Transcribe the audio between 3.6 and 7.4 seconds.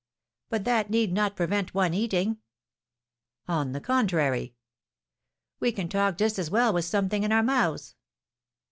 the contrary." "We can talk just as well with something in